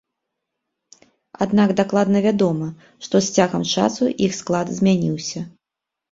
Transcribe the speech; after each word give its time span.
Аднак 1.45 1.73
дакладна 1.81 2.21
вядома, 2.27 2.69
што 3.07 3.21
з 3.25 3.35
цягам 3.39 3.67
часу 3.73 4.03
іх 4.29 4.33
склад 4.39 4.67
змяніўся. 4.79 5.39